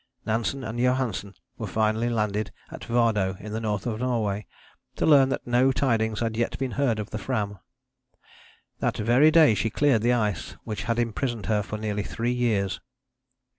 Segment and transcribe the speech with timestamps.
[0.25, 4.47] Nansen and Johansen were finally landed at Vardo in the north of Norway,
[4.95, 7.59] to learn that no tidings had yet been heard of the Fram.
[8.79, 12.79] That very day she cleared the ice which had imprisoned her for nearly three years.